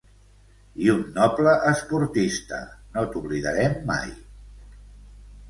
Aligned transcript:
I 0.85 0.87
un 0.93 1.03
noble 1.17 1.53
esportista 1.73 2.63
No 2.97 3.05
t’oblidarem 3.13 3.79
mai. 3.93 4.11